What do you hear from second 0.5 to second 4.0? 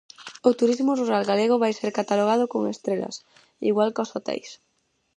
turismo rural galego vai ser catalogado con estrelas, igual